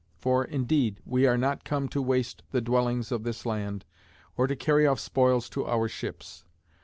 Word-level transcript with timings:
For, 0.17 0.43
indeed, 0.43 0.99
we 1.05 1.27
are 1.27 1.37
not 1.37 1.63
come 1.63 1.87
to 1.89 2.01
waste 2.01 2.41
the 2.49 2.59
dwellings 2.59 3.11
of 3.11 3.21
this 3.21 3.45
land, 3.45 3.85
or 4.35 4.47
to 4.47 4.55
carry 4.55 4.87
off 4.87 4.99
spoils 4.99 5.47
to 5.49 5.67
our 5.67 5.87
ships. 5.87 6.43